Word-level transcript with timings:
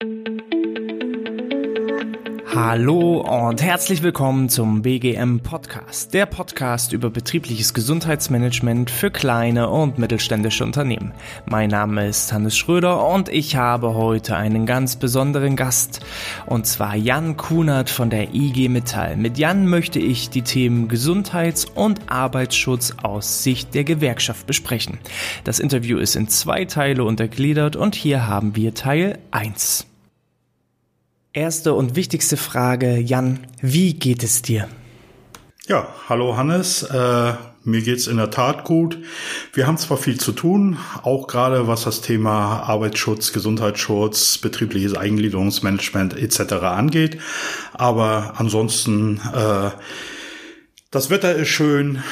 thank 0.00 0.28
you 0.28 0.45
Hallo 2.58 3.20
und 3.20 3.60
herzlich 3.62 4.02
willkommen 4.02 4.48
zum 4.48 4.80
BGM 4.80 5.40
Podcast, 5.40 6.14
der 6.14 6.24
Podcast 6.24 6.94
über 6.94 7.10
betriebliches 7.10 7.74
Gesundheitsmanagement 7.74 8.90
für 8.90 9.10
kleine 9.10 9.68
und 9.68 9.98
mittelständische 9.98 10.64
Unternehmen. 10.64 11.12
Mein 11.44 11.68
Name 11.68 12.08
ist 12.08 12.32
Hannes 12.32 12.56
Schröder 12.56 13.06
und 13.06 13.28
ich 13.28 13.56
habe 13.56 13.94
heute 13.94 14.36
einen 14.36 14.64
ganz 14.64 14.96
besonderen 14.96 15.54
Gast, 15.54 16.00
und 16.46 16.66
zwar 16.66 16.96
Jan 16.96 17.36
Kunert 17.36 17.90
von 17.90 18.08
der 18.08 18.34
IG 18.34 18.70
Metall. 18.70 19.18
Mit 19.18 19.36
Jan 19.36 19.68
möchte 19.68 19.98
ich 19.98 20.30
die 20.30 20.40
Themen 20.40 20.88
Gesundheits- 20.88 21.66
und 21.66 22.10
Arbeitsschutz 22.10 22.94
aus 23.02 23.42
Sicht 23.42 23.74
der 23.74 23.84
Gewerkschaft 23.84 24.46
besprechen. 24.46 24.96
Das 25.44 25.58
Interview 25.58 25.98
ist 25.98 26.16
in 26.16 26.28
zwei 26.28 26.64
Teile 26.64 27.04
untergliedert 27.04 27.76
und 27.76 27.94
hier 27.94 28.26
haben 28.26 28.56
wir 28.56 28.72
Teil 28.72 29.18
1. 29.30 29.86
Erste 31.36 31.74
und 31.74 31.96
wichtigste 31.96 32.38
Frage, 32.38 32.98
Jan, 32.98 33.40
wie 33.60 33.92
geht 33.92 34.22
es 34.22 34.40
dir? 34.40 34.68
Ja, 35.66 35.86
hallo 36.08 36.34
Hannes. 36.38 36.82
Äh, 36.82 37.34
mir 37.62 37.82
geht's 37.82 38.06
in 38.06 38.16
der 38.16 38.30
Tat 38.30 38.64
gut. 38.64 38.96
Wir 39.52 39.66
haben 39.66 39.76
zwar 39.76 39.98
viel 39.98 40.18
zu 40.18 40.32
tun, 40.32 40.78
auch 41.02 41.26
gerade 41.26 41.68
was 41.68 41.84
das 41.84 42.00
Thema 42.00 42.60
Arbeitsschutz, 42.60 43.34
Gesundheitsschutz, 43.34 44.38
betriebliches 44.38 44.94
Eingliederungsmanagement 44.94 46.16
etc. 46.16 46.54
angeht, 46.54 47.18
aber 47.74 48.32
ansonsten 48.38 49.20
äh, 49.34 49.72
das 50.90 51.10
Wetter 51.10 51.34
ist 51.34 51.48
schön. 51.48 52.02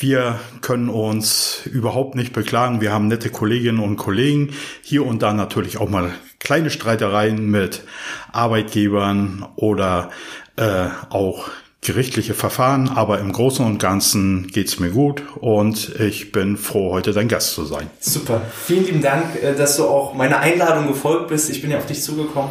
Wir 0.00 0.38
können 0.60 0.90
uns 0.90 1.62
überhaupt 1.64 2.14
nicht 2.14 2.32
beklagen. 2.32 2.80
Wir 2.80 2.92
haben 2.92 3.08
nette 3.08 3.30
Kolleginnen 3.30 3.80
und 3.80 3.96
Kollegen. 3.96 4.54
Hier 4.80 5.04
und 5.04 5.22
da 5.22 5.32
natürlich 5.32 5.78
auch 5.78 5.88
mal 5.88 6.12
kleine 6.38 6.70
Streitereien 6.70 7.50
mit 7.50 7.82
Arbeitgebern 8.30 9.44
oder 9.56 10.10
äh, 10.54 10.86
auch 11.10 11.48
gerichtliche 11.80 12.34
Verfahren, 12.34 12.88
aber 12.88 13.18
im 13.18 13.32
Großen 13.32 13.64
und 13.64 13.78
Ganzen 13.78 14.48
geht's 14.48 14.78
mir 14.78 14.90
gut 14.90 15.22
und 15.40 15.98
ich 16.00 16.32
bin 16.32 16.56
froh, 16.56 16.92
heute 16.92 17.12
dein 17.12 17.28
Gast 17.28 17.54
zu 17.54 17.64
sein. 17.64 17.88
Super. 17.98 18.42
Vielen 18.66 18.84
lieben 18.84 19.00
Dank, 19.00 19.42
äh, 19.42 19.54
dass 19.54 19.76
du 19.76 19.84
auch 19.84 20.14
meiner 20.14 20.40
Einladung 20.40 20.88
gefolgt 20.88 21.28
bist. 21.28 21.50
Ich 21.50 21.62
bin 21.62 21.70
ja 21.70 21.78
auf 21.78 21.86
dich 21.86 22.02
zugekommen 22.02 22.50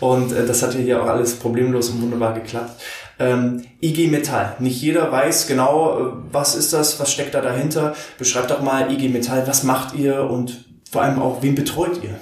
und 0.00 0.32
äh, 0.32 0.46
das 0.46 0.62
hat 0.62 0.74
hier 0.74 1.02
auch 1.02 1.06
alles 1.06 1.34
problemlos 1.34 1.90
und 1.90 2.02
wunderbar 2.02 2.34
geklappt. 2.34 2.80
Ähm, 3.18 3.64
IG 3.80 4.08
Metall. 4.08 4.56
Nicht 4.58 4.80
jeder 4.80 5.10
weiß 5.10 5.46
genau, 5.46 5.98
äh, 5.98 6.12
was 6.32 6.54
ist 6.54 6.72
das, 6.72 7.00
was 7.00 7.12
steckt 7.12 7.34
da 7.34 7.40
dahinter. 7.40 7.94
Beschreibt 8.18 8.50
doch 8.50 8.62
mal 8.62 8.92
IG 8.92 9.08
Metall, 9.08 9.46
was 9.46 9.62
macht 9.62 9.94
ihr 9.94 10.24
und 10.24 10.64
vor 10.90 11.02
allem 11.02 11.20
auch, 11.20 11.42
wen 11.42 11.54
betreut 11.54 12.02
ihr? 12.02 12.18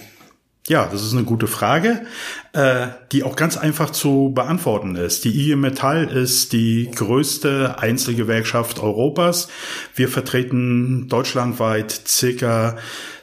Ja, 0.66 0.88
das 0.90 1.02
ist 1.02 1.12
eine 1.12 1.24
gute 1.24 1.46
Frage, 1.46 2.06
äh, 2.54 2.86
die 3.12 3.22
auch 3.22 3.36
ganz 3.36 3.58
einfach 3.58 3.90
zu 3.90 4.32
beantworten 4.34 4.96
ist. 4.96 5.24
Die 5.24 5.38
IG 5.38 5.56
Metall 5.56 6.04
ist 6.04 6.54
die 6.54 6.90
größte 6.90 7.76
Einzelgewerkschaft 7.78 8.80
Europas. 8.80 9.48
Wir 9.94 10.08
vertreten 10.08 11.06
deutschlandweit 11.08 11.92
circa 12.06 12.76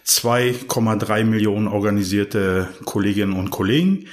2,3 0.06 1.24
Millionen 1.24 1.68
organisierte 1.68 2.70
Kolleginnen 2.86 3.34
und 3.34 3.52
Kollegen 3.52 4.06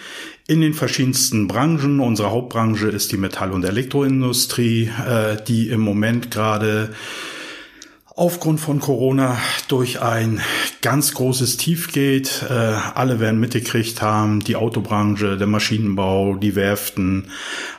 in 0.47 0.61
den 0.61 0.75
verschiedensten 0.75 1.47
Branchen. 1.47 2.01
Unsere 2.01 2.31
Hauptbranche 2.31 2.89
ist 2.89 3.13
die 3.13 3.17
Metall- 3.17 3.53
und 3.53 3.65
Elektroindustrie, 3.65 4.91
äh, 5.07 5.37
die 5.47 5.69
im 5.69 5.81
Moment 5.81 6.31
gerade 6.31 6.91
aufgrund 8.19 8.59
von 8.59 8.81
Corona 8.81 9.39
durch 9.69 10.03
ein 10.03 10.41
ganz 10.83 11.15
großes 11.15 11.57
Tief 11.57 11.93
geht. 11.93 12.43
Äh, 12.51 12.53
alle 12.53 13.21
werden 13.21 13.39
mitgekriegt 13.39 14.03
haben, 14.03 14.41
die 14.41 14.57
Autobranche, 14.57 15.37
der 15.37 15.47
Maschinenbau, 15.47 16.35
die 16.35 16.57
Werften, 16.57 17.31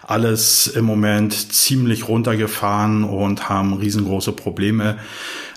alles 0.02 0.68
im 0.68 0.86
Moment 0.86 1.34
ziemlich 1.54 2.08
runtergefahren 2.08 3.04
und 3.04 3.50
haben 3.50 3.73
riesengroße 3.73 4.31
Probleme, 4.31 4.97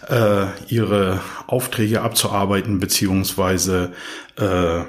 äh, 0.09 0.47
ihre 0.67 1.21
Aufträge 1.47 2.03
abzuarbeiten 2.03 2.81
beziehungsweise 2.81 3.93
äh, 4.37 4.81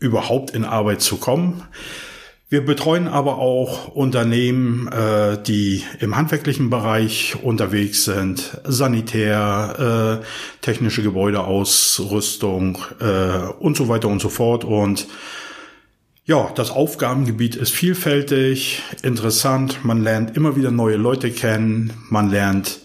überhaupt 0.00 0.50
in 0.50 0.64
Arbeit 0.64 1.00
zu 1.00 1.16
kommen. 1.18 1.62
Wir 2.52 2.62
betreuen 2.62 3.08
aber 3.08 3.38
auch 3.38 3.88
Unternehmen, 3.94 4.86
äh, 4.88 5.42
die 5.42 5.84
im 6.00 6.16
handwerklichen 6.16 6.68
Bereich 6.68 7.34
unterwegs 7.42 8.04
sind, 8.04 8.58
Sanitär, 8.64 10.20
äh, 10.20 10.60
technische 10.60 11.02
Gebäudeausrüstung 11.02 12.76
äh, 13.00 13.38
und 13.58 13.78
so 13.78 13.88
weiter 13.88 14.08
und 14.08 14.20
so 14.20 14.28
fort. 14.28 14.64
Und 14.64 15.06
ja, 16.26 16.52
das 16.54 16.70
Aufgabengebiet 16.70 17.56
ist 17.56 17.72
vielfältig, 17.72 18.82
interessant. 19.02 19.82
Man 19.82 20.02
lernt 20.02 20.36
immer 20.36 20.54
wieder 20.54 20.70
neue 20.70 20.96
Leute 20.96 21.30
kennen. 21.30 21.94
Man 22.10 22.28
lernt 22.28 22.80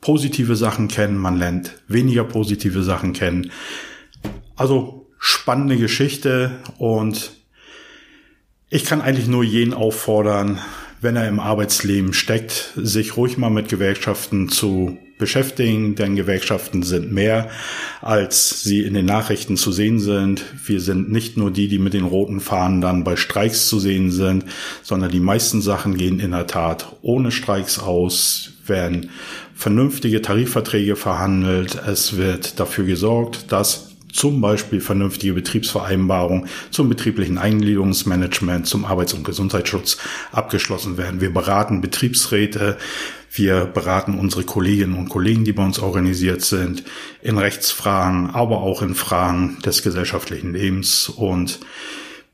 positive 0.00 0.56
Sachen 0.56 0.88
kennen. 0.88 1.16
Man 1.16 1.36
lernt 1.36 1.80
weniger 1.86 2.24
positive 2.24 2.82
Sachen 2.82 3.12
kennen. 3.12 3.52
Also 4.56 5.06
spannende 5.20 5.76
Geschichte 5.76 6.58
und 6.78 7.40
ich 8.72 8.86
kann 8.86 9.02
eigentlich 9.02 9.26
nur 9.28 9.44
jeden 9.44 9.74
auffordern, 9.74 10.58
wenn 11.02 11.14
er 11.14 11.28
im 11.28 11.40
Arbeitsleben 11.40 12.14
steckt, 12.14 12.72
sich 12.74 13.18
ruhig 13.18 13.36
mal 13.36 13.50
mit 13.50 13.68
Gewerkschaften 13.68 14.48
zu 14.48 14.96
beschäftigen, 15.18 15.94
denn 15.94 16.16
Gewerkschaften 16.16 16.82
sind 16.82 17.12
mehr, 17.12 17.50
als 18.00 18.62
sie 18.62 18.80
in 18.80 18.94
den 18.94 19.04
Nachrichten 19.04 19.58
zu 19.58 19.72
sehen 19.72 20.00
sind. 20.00 20.42
Wir 20.64 20.80
sind 20.80 21.12
nicht 21.12 21.36
nur 21.36 21.50
die, 21.50 21.68
die 21.68 21.78
mit 21.78 21.92
den 21.92 22.06
roten 22.06 22.40
Fahnen 22.40 22.80
dann 22.80 23.04
bei 23.04 23.16
Streiks 23.16 23.68
zu 23.68 23.78
sehen 23.78 24.10
sind, 24.10 24.46
sondern 24.82 25.10
die 25.10 25.20
meisten 25.20 25.60
Sachen 25.60 25.98
gehen 25.98 26.18
in 26.18 26.30
der 26.30 26.46
Tat 26.46 26.96
ohne 27.02 27.30
Streiks 27.30 27.78
aus, 27.78 28.54
werden 28.66 29.10
vernünftige 29.54 30.22
Tarifverträge 30.22 30.96
verhandelt, 30.96 31.78
es 31.86 32.16
wird 32.16 32.58
dafür 32.58 32.84
gesorgt, 32.84 33.52
dass 33.52 33.91
zum 34.12 34.40
Beispiel 34.40 34.80
vernünftige 34.80 35.32
Betriebsvereinbarungen 35.32 36.48
zum 36.70 36.88
betrieblichen 36.88 37.38
Eingliederungsmanagement, 37.38 38.66
zum 38.66 38.84
Arbeits- 38.84 39.14
und 39.14 39.24
Gesundheitsschutz 39.24 39.98
abgeschlossen 40.30 40.96
werden. 40.96 41.20
Wir 41.20 41.32
beraten 41.32 41.80
Betriebsräte, 41.80 42.78
wir 43.34 43.64
beraten 43.64 44.18
unsere 44.18 44.44
Kolleginnen 44.44 44.94
und 44.94 45.08
Kollegen, 45.08 45.44
die 45.44 45.52
bei 45.52 45.64
uns 45.64 45.78
organisiert 45.78 46.42
sind, 46.42 46.84
in 47.22 47.38
Rechtsfragen, 47.38 48.30
aber 48.30 48.58
auch 48.58 48.82
in 48.82 48.94
Fragen 48.94 49.58
des 49.64 49.82
gesellschaftlichen 49.82 50.52
Lebens 50.52 51.08
und 51.08 51.60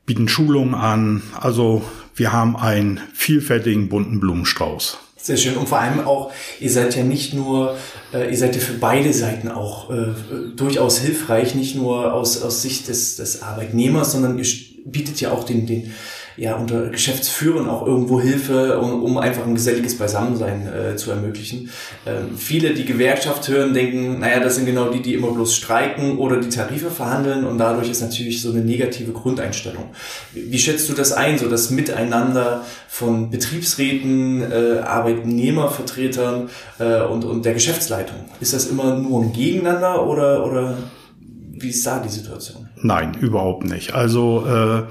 bieten 0.05 0.27
Schulungen 0.27 0.75
an. 0.75 1.23
Also 1.39 1.85
wir 2.15 2.33
haben 2.33 2.57
einen 2.57 2.99
vielfältigen 3.13 3.87
bunten 3.87 4.19
Blumenstrauß. 4.19 4.97
Sehr 5.21 5.37
schön. 5.37 5.57
Und 5.57 5.67
vor 5.67 5.79
allem 5.79 5.99
auch, 6.07 6.31
ihr 6.59 6.71
seid 6.71 6.95
ja 6.95 7.03
nicht 7.03 7.33
nur, 7.33 7.77
äh, 8.13 8.31
ihr 8.31 8.37
seid 8.37 8.55
ja 8.55 8.61
für 8.61 8.73
beide 8.73 9.11
Seiten 9.11 9.49
auch 9.49 9.89
äh, 9.89 10.13
durchaus 10.55 10.99
hilfreich, 10.99 11.55
nicht 11.55 11.75
nur 11.75 12.13
aus, 12.13 12.41
aus 12.41 12.61
Sicht 12.61 12.87
des, 12.87 13.17
des 13.17 13.41
Arbeitnehmers, 13.41 14.13
sondern 14.13 14.37
ihr 14.37 14.45
bietet 14.85 15.19
ja 15.19 15.31
auch 15.31 15.43
den, 15.43 15.65
den 15.65 15.93
ja 16.39 16.55
unter 16.55 16.87
Geschäftsführern 16.87 17.67
auch 17.67 17.85
irgendwo 17.85 18.21
Hilfe, 18.21 18.79
um, 18.79 19.03
um 19.03 19.17
einfach 19.17 19.45
ein 19.45 19.55
geselliges 19.55 19.97
Beisammensein 19.97 20.67
äh, 20.67 20.95
zu 20.95 21.11
ermöglichen. 21.11 21.69
Ähm, 22.05 22.37
viele, 22.37 22.73
die 22.73 22.85
Gewerkschaft 22.85 23.47
hören, 23.49 23.73
denken, 23.73 24.19
naja, 24.19 24.39
das 24.39 24.55
sind 24.55 24.65
genau 24.65 24.89
die, 24.89 25.01
die 25.01 25.13
immer 25.13 25.31
bloß 25.31 25.55
streiken 25.55 26.17
oder 26.17 26.37
die 26.37 26.49
Tarife 26.49 26.91
verhandeln 26.91 27.43
und 27.43 27.57
dadurch 27.57 27.89
ist 27.89 28.01
natürlich 28.01 28.41
so 28.41 28.51
eine 28.51 28.61
negative 28.61 29.11
Grundeinstellung. 29.11 29.85
Wie, 30.33 30.51
wie 30.51 30.59
schätzt 30.59 30.87
du 30.89 30.93
das 30.93 31.11
ein, 31.11 31.37
so 31.37 31.49
das 31.49 31.71
Miteinander 31.71 32.63
von 32.87 33.29
Betriebsräten, 33.29 34.41
äh, 34.41 34.79
Arbeitnehmervertretern 34.79 36.49
äh, 36.79 37.01
und, 37.01 37.25
und 37.25 37.43
der 37.43 37.53
Geschäftsleitung? 37.53 38.17
Ist 38.39 38.53
das 38.53 38.67
immer 38.67 38.95
nur 38.95 39.23
ein 39.23 39.33
Gegeneinander 39.33 40.07
oder, 40.07 40.45
oder 40.45 40.77
wie 41.19 41.69
ist 41.69 41.85
da 41.85 41.99
die 41.99 42.09
Situation? 42.09 42.69
Nein, 42.77 43.17
überhaupt 43.19 43.65
nicht. 43.65 43.93
Also 43.93 44.45
äh, 44.47 44.83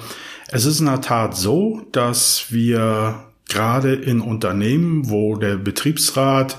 es 0.50 0.64
ist 0.64 0.80
in 0.80 0.86
der 0.86 1.00
Tat 1.00 1.36
so, 1.36 1.82
dass 1.92 2.46
wir 2.50 3.24
gerade 3.48 3.94
in 3.94 4.20
Unternehmen, 4.20 5.10
wo 5.10 5.36
der 5.36 5.56
Betriebsrat, 5.56 6.58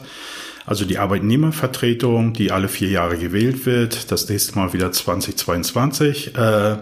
also 0.66 0.86
die 0.86 1.00
Arbeitnehmervertretung, 1.00 2.34
die 2.34 2.52
alle 2.52 2.68
vier 2.68 2.90
Jahre 2.90 3.18
gewählt 3.18 3.66
wird, 3.66 4.12
das 4.12 4.30
nächste 4.30 4.56
Mal 4.56 4.74
wieder 4.74 4.92
2022, 4.92 6.36
äh, 6.36 6.78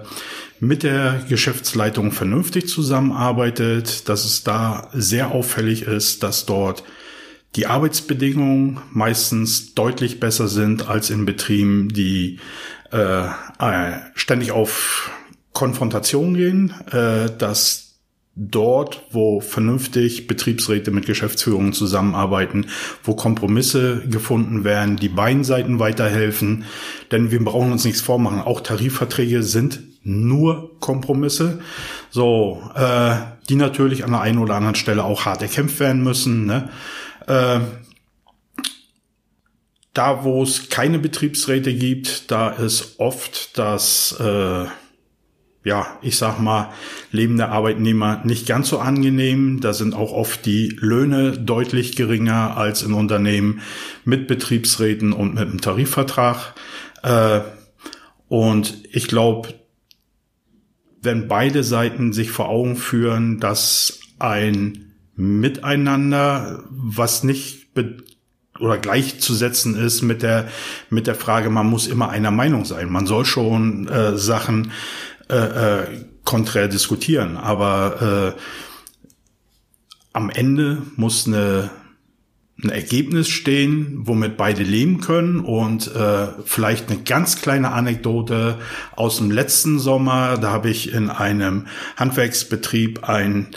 mit 0.59 0.83
der 0.83 1.23
Geschäftsleitung 1.29 2.11
vernünftig 2.11 2.67
zusammenarbeitet, 2.67 4.09
dass 4.09 4.25
es 4.25 4.43
da 4.43 4.89
sehr 4.93 5.31
auffällig 5.31 5.83
ist, 5.83 6.23
dass 6.23 6.45
dort 6.45 6.83
die 7.55 7.67
Arbeitsbedingungen 7.67 8.81
meistens 8.91 9.75
deutlich 9.75 10.19
besser 10.19 10.47
sind 10.47 10.87
als 10.87 11.09
in 11.09 11.25
Betrieben, 11.25 11.89
die 11.89 12.39
äh, 12.91 13.27
äh 13.59 13.93
ständig 14.15 14.51
auf 14.51 15.11
Konfrontation 15.57 16.35
gehen, 16.35 16.71
äh, 16.91 17.31
dass 17.35 17.95
dort, 18.35 19.01
wo 19.09 19.41
vernünftig 19.41 20.27
Betriebsräte 20.27 20.91
mit 20.91 21.07
Geschäftsführungen 21.07 21.73
zusammenarbeiten, 21.73 22.67
wo 23.03 23.15
Kompromisse 23.15 24.07
gefunden 24.07 24.63
werden, 24.63 24.97
die 24.97 25.09
beiden 25.09 25.43
Seiten 25.43 25.79
weiterhelfen. 25.79 26.65
Denn 27.11 27.31
wir 27.31 27.43
brauchen 27.43 27.71
uns 27.71 27.85
nichts 27.85 28.01
vormachen. 28.01 28.39
Auch 28.39 28.61
Tarifverträge 28.61 29.41
sind 29.41 29.79
nur 30.03 30.79
Kompromisse, 30.79 31.59
so 32.11 32.61
äh, 32.75 33.15
die 33.49 33.55
natürlich 33.55 34.03
an 34.03 34.11
der 34.11 34.21
einen 34.21 34.37
oder 34.37 34.53
anderen 34.53 34.75
Stelle 34.75 35.05
auch 35.05 35.25
hart 35.25 35.41
erkämpft 35.41 35.79
werden 35.79 36.03
müssen. 36.03 36.45
Ne? 36.45 36.69
Äh, 37.25 37.61
da, 39.93 40.23
wo 40.23 40.43
es 40.43 40.69
keine 40.69 40.99
Betriebsräte 40.99 41.73
gibt, 41.73 42.29
da 42.29 42.51
ist 42.51 42.99
oft 42.99 43.57
das, 43.57 44.15
äh, 44.19 44.65
ja, 45.67 45.85
ich 46.01 46.17
sag 46.17 46.39
mal, 46.39 46.71
Leben 47.11 47.35
der 47.35 47.51
Arbeitnehmer 47.51 48.21
nicht 48.23 48.47
ganz 48.47 48.69
so 48.69 48.79
angenehm. 48.79 49.59
Da 49.59 49.73
sind 49.73 49.93
auch 49.93 50.13
oft 50.13 50.45
die 50.45 50.69
Löhne 50.79 51.33
deutlich 51.33 51.97
geringer 51.97 52.55
als 52.55 52.83
in 52.83 52.93
Unternehmen 52.93 53.59
mit 54.05 54.27
Betriebsräten 54.27 55.11
und 55.11 55.35
mit 55.35 55.43
einem 55.43 55.59
Tarifvertrag. 55.59 56.55
Äh, 57.03 57.41
und 58.29 58.81
ich 58.89 59.09
glaube, 59.09 59.55
wenn 61.01 61.27
beide 61.27 61.65
Seiten 61.65 62.13
sich 62.13 62.31
vor 62.31 62.47
Augen 62.47 62.77
führen, 62.77 63.41
dass 63.41 63.99
ein 64.19 64.93
Miteinander, 65.15 66.63
was 66.69 67.23
nicht 67.23 67.67
oder 68.59 68.77
gleichzusetzen 68.77 69.75
ist 69.75 70.01
mit 70.01 70.21
der 70.21 70.47
mit 70.89 71.07
der 71.07 71.15
Frage, 71.15 71.49
man 71.49 71.67
muss 71.67 71.87
immer 71.87 72.09
einer 72.09 72.31
Meinung 72.31 72.65
sein. 72.65 72.89
Man 72.89 73.05
soll 73.05 73.25
schon 73.25 73.87
äh, 73.87 74.17
Sachen 74.17 74.71
äh, 75.29 75.35
äh, 75.35 76.05
konträr 76.23 76.67
diskutieren, 76.67 77.37
aber 77.37 78.35
äh, 78.35 78.41
am 80.13 80.29
Ende 80.29 80.81
muss 80.95 81.27
eine 81.27 81.69
ein 82.63 82.69
Ergebnis 82.69 83.29
stehen, 83.29 83.99
womit 84.07 84.35
beide 84.35 84.63
leben 84.63 84.99
können 84.99 85.39
und 85.41 85.93
äh, 85.95 86.27
vielleicht 86.43 86.89
eine 86.89 87.03
ganz 87.03 87.39
kleine 87.39 87.71
Anekdote 87.71 88.57
aus 88.95 89.17
dem 89.17 89.29
letzten 89.29 89.77
Sommer. 89.77 90.39
Da 90.39 90.51
habe 90.51 90.71
ich 90.71 90.91
in 90.91 91.11
einem 91.11 91.67
Handwerksbetrieb 91.97 93.07
ein 93.07 93.49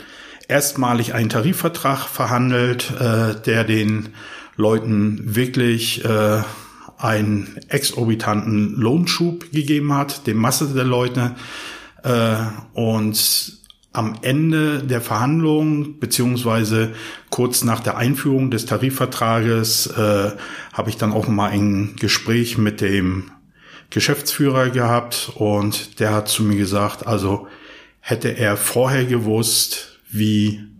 erstmalig 0.47 1.15
einen 1.15 1.29
Tarifvertrag 1.29 2.07
verhandelt, 2.07 2.91
äh, 2.99 3.41
der 3.41 3.63
den 3.63 4.09
Leuten 4.55 5.35
wirklich 5.35 6.05
äh, 6.05 6.43
einen 7.01 7.57
exorbitanten 7.67 8.75
Lohnschub 8.75 9.51
gegeben 9.51 9.93
hat, 9.93 10.27
dem 10.27 10.37
Masse 10.37 10.67
der 10.73 10.83
Leute. 10.83 11.35
Äh, 12.03 12.35
und 12.73 13.61
am 13.93 14.15
Ende 14.21 14.83
der 14.83 15.01
Verhandlungen 15.01 15.99
beziehungsweise 15.99 16.93
kurz 17.29 17.63
nach 17.63 17.81
der 17.81 17.97
Einführung 17.97 18.49
des 18.49 18.65
Tarifvertrages 18.65 19.87
äh, 19.87 20.31
habe 20.71 20.89
ich 20.89 20.97
dann 20.97 21.11
auch 21.11 21.27
mal 21.27 21.49
ein 21.49 21.95
Gespräch 21.99 22.57
mit 22.57 22.79
dem 22.79 23.31
Geschäftsführer 23.89 24.69
gehabt 24.69 25.33
und 25.35 25.99
der 25.99 26.13
hat 26.13 26.29
zu 26.29 26.43
mir 26.43 26.55
gesagt, 26.55 27.05
also 27.05 27.47
hätte 27.99 28.29
er 28.29 28.55
vorher 28.55 29.05
gewusst, 29.05 29.99
wie 30.09 30.70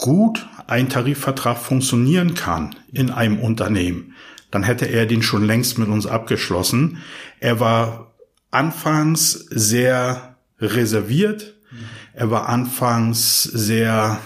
gut 0.00 0.48
ein 0.66 0.88
Tarifvertrag 0.88 1.58
funktionieren 1.58 2.34
kann 2.34 2.74
in 2.92 3.10
einem 3.10 3.38
Unternehmen, 3.38 4.14
dann 4.50 4.64
hätte 4.64 4.86
er 4.86 5.06
den 5.06 5.22
schon 5.22 5.44
längst 5.44 5.78
mit 5.78 5.88
uns 5.88 6.06
abgeschlossen. 6.06 6.98
Er 7.38 7.60
war 7.60 8.14
anfangs 8.50 9.32
sehr 9.32 10.34
reserviert. 10.58 11.54
Er 12.12 12.30
war 12.30 12.48
anfangs 12.48 13.44
sehr 13.44 14.20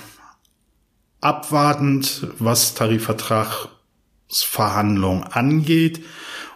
abwartend, 1.21 2.29
was 2.38 2.73
Tarifvertragsverhandlungen 2.75 5.25
angeht. 5.25 6.03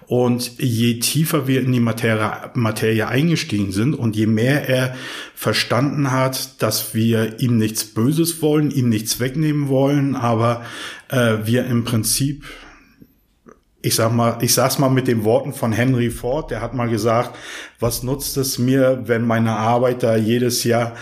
Und 0.08 0.58
je 0.58 1.00
tiefer 1.00 1.46
wir 1.46 1.60
in 1.60 1.70
die 1.70 1.80
Materie, 1.80 2.50
Materie 2.54 3.06
eingestiegen 3.06 3.72
sind 3.72 3.92
und 3.92 4.16
je 4.16 4.26
mehr 4.26 4.66
er 4.66 4.96
verstanden 5.34 6.10
hat, 6.10 6.62
dass 6.62 6.94
wir 6.94 7.40
ihm 7.40 7.58
nichts 7.58 7.84
Böses 7.84 8.40
wollen, 8.40 8.70
ihm 8.70 8.88
nichts 8.88 9.20
wegnehmen 9.20 9.68
wollen, 9.68 10.16
aber 10.16 10.64
äh, 11.10 11.36
wir 11.44 11.66
im 11.66 11.84
Prinzip 11.84 12.44
ich 13.80 13.94
sag 13.94 14.12
mal, 14.12 14.38
ich 14.40 14.54
sag's 14.54 14.78
mal 14.78 14.88
mit 14.88 15.06
den 15.06 15.24
Worten 15.24 15.52
von 15.52 15.72
Henry 15.72 16.10
Ford, 16.10 16.50
der 16.50 16.60
hat 16.60 16.74
mal 16.74 16.88
gesagt, 16.88 17.36
was 17.78 18.02
nutzt 18.02 18.36
es 18.36 18.58
mir, 18.58 19.02
wenn 19.04 19.24
meine 19.24 19.52
Arbeiter 19.52 20.16
jedes 20.16 20.64
Jahr 20.64 20.94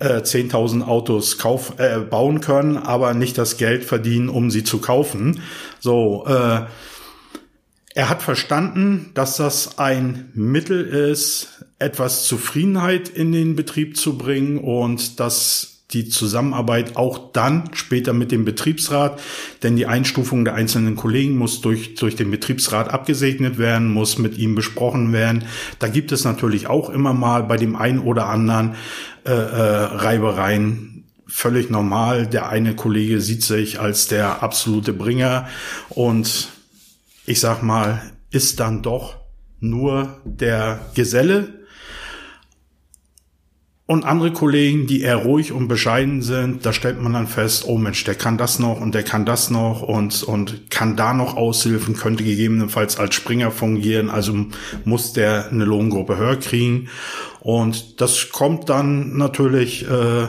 äh, 0.00 0.18
10.000 0.18 0.82
Autos 0.84 1.38
kauf, 1.38 1.74
äh, 1.78 1.98
bauen 1.98 2.40
können, 2.40 2.76
aber 2.76 3.14
nicht 3.14 3.38
das 3.38 3.56
Geld 3.56 3.84
verdienen, 3.84 4.28
um 4.28 4.50
sie 4.50 4.64
zu 4.64 4.78
kaufen. 4.78 5.42
So, 5.78 6.26
äh, 6.26 6.62
er 7.98 8.08
hat 8.08 8.22
verstanden, 8.22 9.10
dass 9.14 9.38
das 9.38 9.80
ein 9.80 10.30
Mittel 10.32 10.84
ist, 10.84 11.64
etwas 11.80 12.26
Zufriedenheit 12.26 13.08
in 13.08 13.32
den 13.32 13.56
Betrieb 13.56 13.96
zu 13.96 14.16
bringen 14.16 14.58
und 14.58 15.18
dass 15.18 15.80
die 15.90 16.08
Zusammenarbeit 16.08 16.96
auch 16.96 17.32
dann 17.32 17.70
später 17.72 18.12
mit 18.12 18.30
dem 18.30 18.44
Betriebsrat, 18.44 19.20
denn 19.64 19.74
die 19.74 19.86
Einstufung 19.86 20.44
der 20.44 20.54
einzelnen 20.54 20.94
Kollegen 20.94 21.36
muss 21.36 21.60
durch, 21.60 21.96
durch 21.96 22.14
den 22.14 22.30
Betriebsrat 22.30 22.88
abgesegnet 22.88 23.58
werden, 23.58 23.92
muss 23.92 24.16
mit 24.16 24.38
ihm 24.38 24.54
besprochen 24.54 25.12
werden. 25.12 25.42
Da 25.80 25.88
gibt 25.88 26.12
es 26.12 26.22
natürlich 26.24 26.68
auch 26.68 26.90
immer 26.90 27.14
mal 27.14 27.42
bei 27.42 27.56
dem 27.56 27.74
einen 27.74 27.98
oder 27.98 28.28
anderen 28.28 28.76
äh, 29.24 29.32
äh, 29.32 29.34
Reibereien. 29.34 31.02
Völlig 31.26 31.68
normal. 31.68 32.28
Der 32.28 32.48
eine 32.48 32.76
Kollege 32.76 33.20
sieht 33.20 33.42
sich 33.42 33.80
als 33.80 34.06
der 34.06 34.40
absolute 34.44 34.92
Bringer 34.92 35.48
und 35.88 36.48
ich 37.28 37.40
sag 37.40 37.62
mal, 37.62 38.02
ist 38.30 38.58
dann 38.60 38.82
doch 38.82 39.16
nur 39.60 40.20
der 40.24 40.80
Geselle 40.94 41.58
und 43.84 44.04
andere 44.04 44.32
Kollegen, 44.32 44.86
die 44.86 45.00
eher 45.00 45.16
ruhig 45.16 45.52
und 45.52 45.66
bescheiden 45.66 46.20
sind, 46.20 46.66
da 46.66 46.74
stellt 46.74 47.00
man 47.00 47.14
dann 47.14 47.26
fest, 47.26 47.64
oh 47.66 47.78
Mensch, 47.78 48.04
der 48.04 48.14
kann 48.14 48.36
das 48.36 48.58
noch 48.58 48.80
und 48.80 48.94
der 48.94 49.02
kann 49.02 49.24
das 49.24 49.48
noch 49.50 49.80
und, 49.82 50.22
und 50.22 50.70
kann 50.70 50.94
da 50.94 51.14
noch 51.14 51.36
aushilfen, 51.36 51.96
könnte 51.96 52.22
gegebenenfalls 52.22 52.98
als 52.98 53.14
Springer 53.14 53.50
fungieren, 53.50 54.10
also 54.10 54.46
muss 54.84 55.14
der 55.14 55.48
eine 55.50 55.64
Lohngruppe 55.64 56.18
höher 56.18 56.36
kriegen. 56.36 56.88
Und 57.40 58.02
das 58.02 58.28
kommt 58.28 58.68
dann 58.68 59.16
natürlich 59.16 59.88
äh, 59.88 60.28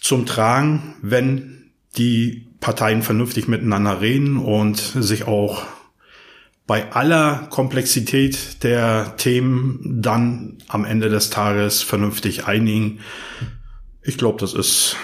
zum 0.00 0.24
Tragen, 0.24 0.94
wenn 1.02 1.70
die 1.96 2.46
Parteien 2.60 3.02
vernünftig 3.02 3.48
miteinander 3.48 4.00
reden 4.00 4.36
und 4.36 4.76
sich 4.78 5.26
auch 5.26 5.64
bei 6.68 6.92
aller 6.92 7.46
Komplexität 7.48 8.62
der 8.62 9.16
Themen 9.16 9.80
dann 10.02 10.58
am 10.68 10.84
Ende 10.84 11.08
des 11.08 11.30
Tages 11.30 11.82
vernünftig 11.82 12.44
einigen. 12.44 13.00
Ich 14.02 14.18
glaube, 14.18 14.38
das 14.38 14.52
ist 14.52 14.94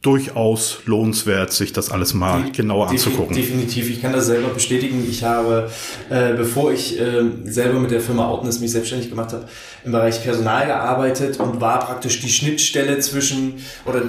durchaus 0.00 0.78
lohnenswert, 0.86 1.52
sich 1.52 1.72
das 1.72 1.90
alles 1.90 2.14
mal 2.14 2.44
Die, 2.44 2.52
genauer 2.52 2.88
anzugucken. 2.88 3.34
Definitiv, 3.34 3.90
ich 3.90 4.00
kann 4.00 4.12
das 4.12 4.26
selber 4.26 4.48
bestätigen. 4.50 5.04
Ich 5.08 5.24
habe, 5.24 5.70
äh, 6.08 6.34
bevor 6.34 6.72
ich 6.72 7.00
äh, 7.00 7.24
selber 7.44 7.80
mit 7.80 7.90
der 7.90 8.00
Firma 8.00 8.28
Outness 8.28 8.60
mich 8.60 8.70
selbstständig 8.70 9.10
gemacht 9.10 9.32
habe, 9.32 9.48
im 9.84 9.90
Bereich 9.90 10.22
Personal 10.22 10.66
gearbeitet 10.66 11.40
und 11.40 11.60
war 11.60 11.80
praktisch 11.80 12.20
die 12.20 12.30
Schnittstelle 12.30 13.00
zwischen 13.00 13.54
oder 13.86 14.02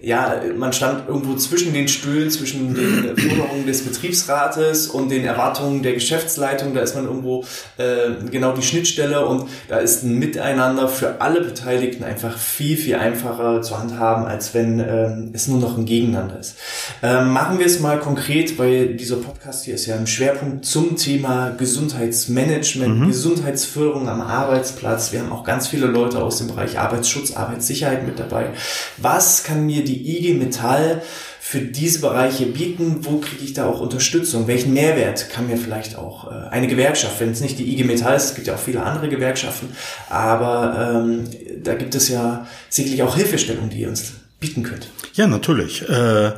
ja, 0.00 0.40
man 0.56 0.72
stand 0.72 1.08
irgendwo 1.08 1.34
zwischen 1.36 1.72
den 1.72 1.88
Stühlen, 1.88 2.30
zwischen 2.30 2.74
den 2.74 3.16
Forderungen 3.16 3.66
des 3.66 3.82
Betriebsrates 3.82 4.88
und 4.88 5.08
den 5.08 5.24
Erwartungen 5.24 5.82
der 5.82 5.94
Geschäftsleitung. 5.94 6.74
Da 6.74 6.80
ist 6.80 6.94
man 6.94 7.04
irgendwo 7.04 7.44
äh, 7.78 8.10
genau 8.30 8.52
die 8.52 8.62
Schnittstelle 8.62 9.24
und 9.24 9.48
da 9.68 9.78
ist 9.78 10.02
ein 10.02 10.18
Miteinander 10.18 10.88
für 10.88 11.20
alle 11.20 11.40
Beteiligten 11.40 12.04
einfach 12.04 12.36
viel, 12.36 12.76
viel 12.76 12.96
einfacher 12.96 13.62
zu 13.62 13.78
handhaben, 13.78 14.26
als 14.26 14.52
wenn 14.52 14.80
ähm, 14.80 15.30
es 15.32 15.48
nur 15.48 15.60
noch 15.60 15.78
ein 15.78 15.86
Gegeneinander 15.86 16.38
ist. 16.38 16.56
Ähm, 17.02 17.30
machen 17.30 17.58
wir 17.58 17.66
es 17.66 17.80
mal 17.80 17.98
konkret, 17.98 18.58
weil 18.58 18.94
dieser 18.94 19.16
Podcast 19.16 19.64
hier 19.64 19.74
ist 19.74 19.86
ja 19.86 19.96
im 19.96 20.06
Schwerpunkt 20.06 20.66
zum 20.66 20.96
Thema 20.96 21.50
Gesundheitsmanagement, 21.50 23.00
mhm. 23.00 23.06
Gesundheitsförderung 23.06 24.08
am 24.08 24.20
Arbeitsplatz. 24.20 25.12
Wir 25.12 25.20
haben 25.20 25.32
auch 25.32 25.44
ganz 25.44 25.68
viele 25.68 25.86
Leute 25.86 26.22
aus 26.22 26.38
dem 26.38 26.48
Bereich 26.48 26.78
Arbeitsschutz, 26.78 27.36
Arbeitssicherheit 27.36 28.06
mit 28.06 28.18
dabei. 28.18 28.50
Was 28.98 29.44
kann 29.44 29.64
mir 29.64 29.83
die 29.84 30.16
IG 30.16 30.34
Metall 30.34 31.02
für 31.40 31.60
diese 31.60 32.00
Bereiche 32.00 32.46
bieten? 32.46 32.98
Wo 33.02 33.18
kriege 33.18 33.44
ich 33.44 33.52
da 33.52 33.66
auch 33.66 33.80
Unterstützung? 33.80 34.46
Welchen 34.46 34.72
Mehrwert 34.72 35.30
kann 35.30 35.46
mir 35.46 35.56
vielleicht 35.56 35.96
auch 35.96 36.30
äh, 36.30 36.48
eine 36.50 36.66
Gewerkschaft, 36.66 37.20
wenn 37.20 37.30
es 37.30 37.40
nicht 37.40 37.58
die 37.58 37.72
IG 37.72 37.84
Metall 37.84 38.16
ist, 38.16 38.24
es 38.24 38.34
gibt 38.34 38.46
ja 38.46 38.54
auch 38.54 38.58
viele 38.58 38.82
andere 38.82 39.08
Gewerkschaften, 39.08 39.68
aber 40.08 41.04
ähm, 41.06 41.24
da 41.62 41.74
gibt 41.74 41.94
es 41.94 42.08
ja 42.08 42.46
sicherlich 42.68 43.02
auch 43.02 43.16
Hilfestellungen, 43.16 43.70
die 43.70 43.80
ihr 43.80 43.88
uns 43.88 44.14
bieten 44.40 44.62
könnt. 44.62 44.90
Ja, 45.14 45.26
natürlich. 45.26 45.88
Äh, 45.88 46.32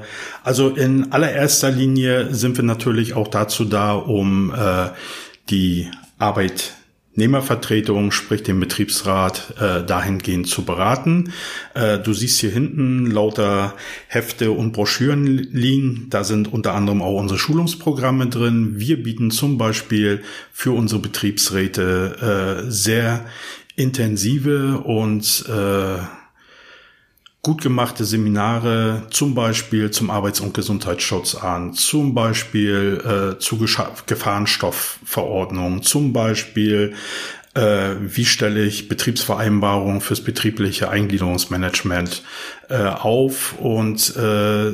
also 0.45 0.71
in 0.71 1.13
allererster 1.13 1.71
Linie 1.71 2.35
sind 2.35 2.57
wir 2.57 2.65
natürlich 2.65 3.15
auch 3.15 3.29
dazu 3.29 3.65
da, 3.65 3.95
um 3.95 4.53
äh, 4.55 4.91
die 5.51 5.91
Arbeit 6.19 6.75
Nehmervertretung, 7.17 8.13
sprich 8.13 8.43
den 8.43 8.61
Betriebsrat, 8.61 9.55
äh, 9.59 9.85
dahingehend 9.85 10.47
zu 10.47 10.65
beraten. 10.65 11.33
Äh, 11.75 11.99
du 11.99 12.13
siehst 12.13 12.39
hier 12.41 12.51
hinten 12.51 13.11
lauter 13.11 13.75
Hefte 14.07 14.53
und 14.53 14.73
Broschüren 14.73 15.27
liegen. 15.27 16.07
Da 16.11 16.25
sind 16.25 16.53
unter 16.53 16.75
anderem 16.75 17.03
auch 17.03 17.19
unsere 17.19 17.39
Schulungsprogramme 17.39 18.29
drin. 18.29 18.75
Wir 18.77 19.03
bieten 19.03 19.31
zum 19.31 19.59
Beispiel 19.59 20.23
für 20.53 20.73
unsere 20.73 21.01
Betriebsräte 21.01 22.65
äh, 22.67 22.71
sehr 22.71 23.25
intensive 23.77 24.79
und 24.79 25.45
äh, 25.49 25.99
gut 27.47 27.63
gemachte 27.63 28.05
Seminare 28.05 29.07
zum 29.11 29.37
Beispiel 29.37 29.93
zum 29.93 30.11
Arbeits- 30.11 30.41
und 30.41 30.53
Gesundheitsschutz 30.53 31.37
an, 31.37 31.75
zum 31.75 32.13
Beispiel 32.13 33.37
äh, 33.37 33.39
zu 33.39 33.57
Gefahrenstoffverordnung, 33.57 35.85
zum 35.85 36.13
Beispiel 36.13 36.95
äh, 37.55 37.91
wie 38.01 38.25
stelle 38.25 38.65
ich 38.65 38.89
Betriebsvereinbarungen 38.89 40.01
fürs 40.01 40.23
betriebliche 40.23 40.91
Eingliederungsmanagement 40.91 42.25
äh, 42.69 42.83
auf 42.83 43.57
und 43.61 44.17
äh, 44.17 44.73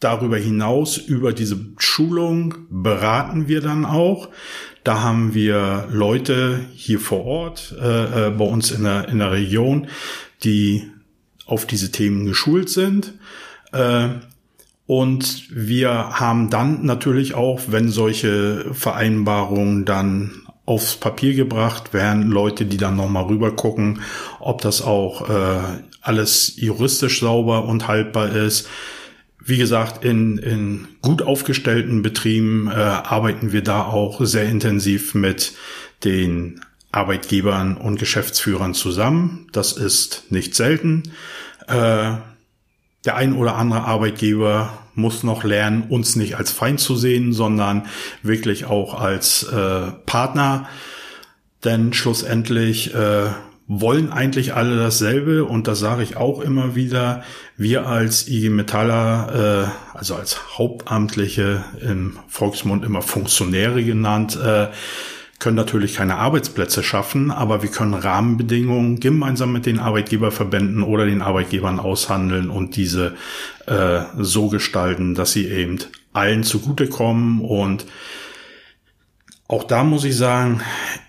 darüber 0.00 0.38
hinaus 0.38 0.96
über 0.96 1.32
diese 1.32 1.56
Schulung 1.78 2.56
beraten 2.68 3.46
wir 3.46 3.60
dann 3.60 3.84
auch. 3.84 4.28
Da 4.82 5.02
haben 5.02 5.34
wir 5.34 5.86
Leute 5.92 6.58
hier 6.74 6.98
vor 6.98 7.24
Ort 7.26 7.76
äh, 7.80 8.26
äh 8.26 8.30
bei 8.30 8.44
uns 8.44 8.72
in 8.72 8.82
der, 8.82 9.08
in 9.08 9.20
der 9.20 9.30
Region, 9.30 9.86
die 10.42 10.89
auf 11.50 11.66
diese 11.66 11.90
Themen 11.90 12.26
geschult 12.26 12.70
sind. 12.70 13.14
Äh, 13.72 14.08
und 14.86 15.46
wir 15.50 15.90
haben 16.18 16.50
dann 16.50 16.84
natürlich 16.84 17.34
auch, 17.34 17.60
wenn 17.68 17.90
solche 17.90 18.74
Vereinbarungen 18.74 19.84
dann 19.84 20.42
aufs 20.66 20.96
Papier 20.96 21.34
gebracht 21.34 21.92
werden, 21.92 22.30
Leute, 22.30 22.64
die 22.64 22.76
dann 22.76 22.96
nochmal 22.96 23.24
rüber 23.24 23.52
gucken, 23.52 24.02
ob 24.40 24.62
das 24.62 24.82
auch 24.82 25.28
äh, 25.28 25.62
alles 26.00 26.54
juristisch 26.56 27.20
sauber 27.20 27.64
und 27.64 27.88
haltbar 27.88 28.34
ist. 28.34 28.68
Wie 29.42 29.58
gesagt, 29.58 30.04
in, 30.04 30.38
in 30.38 30.88
gut 31.02 31.22
aufgestellten 31.22 32.02
Betrieben 32.02 32.68
äh, 32.68 32.74
arbeiten 32.74 33.52
wir 33.52 33.62
da 33.62 33.84
auch 33.84 34.20
sehr 34.24 34.44
intensiv 34.44 35.14
mit 35.14 35.54
den 36.04 36.60
Arbeitgebern 36.92 37.76
und 37.76 37.98
Geschäftsführern 37.98 38.74
zusammen. 38.74 39.46
Das 39.52 39.72
ist 39.72 40.24
nicht 40.30 40.54
selten. 40.54 41.12
Äh, 41.68 42.14
der 43.04 43.16
ein 43.16 43.34
oder 43.34 43.56
andere 43.56 43.84
Arbeitgeber 43.84 44.78
muss 44.94 45.22
noch 45.22 45.44
lernen, 45.44 45.84
uns 45.88 46.16
nicht 46.16 46.36
als 46.36 46.50
Feind 46.50 46.80
zu 46.80 46.96
sehen, 46.96 47.32
sondern 47.32 47.86
wirklich 48.22 48.66
auch 48.66 49.00
als 49.00 49.44
äh, 49.44 49.92
Partner. 50.04 50.68
Denn 51.64 51.92
schlussendlich 51.92 52.94
äh, 52.94 53.28
wollen 53.66 54.10
eigentlich 54.10 54.54
alle 54.54 54.76
dasselbe 54.76 55.44
und 55.44 55.68
das 55.68 55.78
sage 55.78 56.02
ich 56.02 56.16
auch 56.16 56.40
immer 56.40 56.74
wieder. 56.74 57.22
Wir 57.56 57.86
als 57.86 58.26
IG 58.26 58.48
Metaller, 58.50 59.70
also 59.94 60.16
als 60.16 60.58
Hauptamtliche 60.58 61.62
im 61.80 62.18
Volksmund 62.26 62.84
immer 62.84 63.00
Funktionäre 63.00 63.84
genannt, 63.84 64.36
können 65.40 65.56
natürlich 65.56 65.94
keine 65.96 66.16
Arbeitsplätze 66.16 66.82
schaffen, 66.82 67.30
aber 67.30 67.62
wir 67.62 67.70
können 67.70 67.94
Rahmenbedingungen 67.94 69.00
gemeinsam 69.00 69.52
mit 69.52 69.66
den 69.66 69.80
Arbeitgeberverbänden 69.80 70.82
oder 70.82 71.06
den 71.06 71.22
Arbeitgebern 71.22 71.80
aushandeln 71.80 72.50
und 72.50 72.76
diese 72.76 73.14
äh, 73.66 74.02
so 74.18 74.48
gestalten, 74.48 75.14
dass 75.14 75.32
sie 75.32 75.48
eben 75.48 75.78
allen 76.12 76.44
zugutekommen 76.44 77.40
und 77.40 77.86
auch 79.50 79.64
da 79.64 79.82
muss 79.82 80.04
ich 80.04 80.16
sagen, 80.16 80.60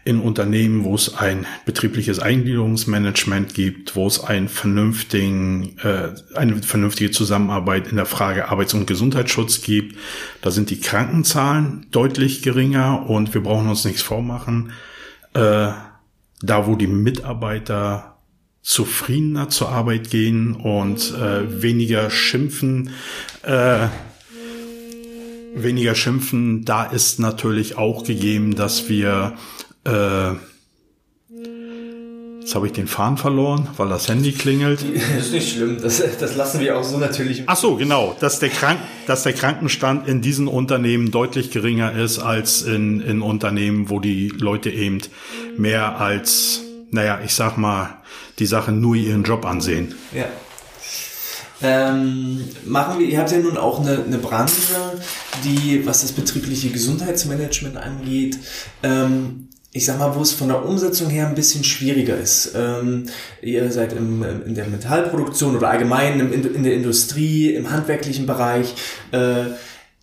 in 0.04 0.20
Unternehmen, 0.20 0.84
wo 0.84 0.96
es 0.96 1.16
ein 1.16 1.46
betriebliches 1.66 2.18
Eingliederungsmanagement 2.18 3.54
gibt, 3.54 3.96
wo 3.96 4.08
es 4.08 4.24
einen 4.24 4.50
vernünftigen, 4.50 5.78
äh, 5.78 6.10
eine 6.34 6.64
vernünftige 6.64 7.12
Zusammenarbeit 7.12 7.88
in 7.88 7.98
der 7.98 8.08
Frage 8.08 8.50
Arbeits- 8.50 8.74
und 8.74 8.88
Gesundheitsschutz 8.88 9.62
gibt, 9.62 9.96
da 10.42 10.50
sind 10.50 10.72
die 10.72 10.80
Krankenzahlen 10.80 11.86
deutlich 11.92 12.42
geringer 12.42 13.08
und 13.08 13.36
wir 13.36 13.44
brauchen 13.44 13.70
uns 13.70 13.86
nichts 13.86 14.02
vormachen. 14.02 14.72
Äh, 15.36 15.70
da, 16.42 16.66
wo 16.66 16.76
die 16.76 16.88
Mitarbeiter 16.88 18.18
zufriedener 18.64 19.50
zur 19.50 19.70
Arbeit 19.70 20.10
gehen 20.10 20.56
und 20.56 21.14
äh, 21.14 21.62
weniger 21.62 22.10
schimpfen, 22.10 22.90
äh, 23.44 23.88
weniger 25.54 25.96
schimpfen, 25.96 26.66
da 26.66 26.84
ist 26.84 27.20
natürlich 27.20 27.78
auch 27.78 28.04
gegeben, 28.04 28.56
dass 28.56 28.90
wir 28.90 29.34
äh, 29.86 30.34
Jetzt 32.42 32.56
habe 32.56 32.66
ich 32.66 32.74
den 32.74 32.88
Faden 32.88 33.18
verloren, 33.18 33.68
weil 33.78 33.88
das 33.90 34.10
Handy 34.10 34.32
klingelt. 34.32 34.84
Das 34.84 35.18
ist 35.26 35.32
nicht 35.32 35.54
schlimm. 35.54 35.78
Das, 35.80 36.02
das 36.20 36.36
lassen 36.36 36.60
wir 36.60 36.76
auch 36.76 36.84
so 36.84 36.98
natürlich. 36.98 37.44
Ach 37.46 37.56
so, 37.56 37.76
genau. 37.76 38.18
Dass 38.20 38.40
der, 38.40 38.50
Krank 38.50 38.80
dass 39.06 39.22
der 39.22 39.34
Krankenstand 39.34 40.08
in 40.08 40.22
diesen 40.22 40.48
Unternehmen 40.48 41.12
deutlich 41.12 41.52
geringer 41.52 41.94
ist 41.94 42.18
als 42.18 42.64
in, 42.64 43.00
in 43.00 43.22
Unternehmen, 43.22 43.90
wo 43.90 44.00
die 44.00 44.30
Leute 44.30 44.72
eben 44.72 45.02
mehr 45.56 46.02
als, 46.02 46.62
naja, 46.90 47.20
ich 47.24 47.36
sag 47.36 47.58
mal, 47.58 48.02
die 48.40 48.48
Sache 48.48 48.72
nur 48.72 48.96
ihren 48.96 49.24
Job 49.24 49.46
ansehen. 49.46 49.94
Ja. 50.12 50.26
Ähm, 51.64 52.44
machen 52.66 53.00
wir, 53.00 53.08
ihr 53.08 53.20
habt 53.20 53.32
ja 53.32 53.38
nun 53.40 53.58
auch 53.58 53.80
eine, 53.80 54.04
eine 54.04 54.18
Branche, 54.18 54.62
die, 55.44 55.86
was 55.86 56.02
das 56.02 56.12
betriebliche 56.12 56.70
Gesundheitsmanagement 56.70 57.78
angeht, 57.78 58.40
ähm, 58.84 59.48
ich 59.74 59.86
sag 59.86 60.00
mal, 60.00 60.16
wo 60.16 60.22
es 60.22 60.34
von 60.34 60.50
der 60.50 60.66
Umsetzung 60.66 61.10
her 61.10 61.28
ein 61.28 61.36
bisschen 61.36 61.64
schwieriger 61.64 62.18
ist. 62.18 62.54
Ähm, 62.56 63.06
ihr 63.42 63.72
seid 63.72 63.94
im, 63.94 64.24
in 64.46 64.54
der 64.54 64.68
Metallproduktion 64.68 65.56
oder 65.56 65.70
allgemein 65.70 66.20
im, 66.20 66.56
in 66.56 66.64
der 66.64 66.74
Industrie, 66.74 67.52
im 67.52 67.72
handwerklichen 67.72 68.26
Bereich. 68.26 68.74
Äh, 69.12 69.52